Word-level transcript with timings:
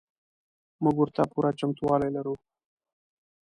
موږ 0.83 0.95
ورته 0.99 1.23
پوره 1.31 1.51
چمتو 1.59 1.83
والی 1.87 2.09
لرو. 2.15 2.35